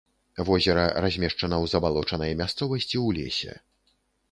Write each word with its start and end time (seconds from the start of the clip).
Возера 0.47 0.85
размешчана 1.05 1.55
ў 1.63 1.73
забалочанай 1.75 2.31
мясцовасці 2.41 2.93
ў 3.05 3.21
лесе. 3.21 3.53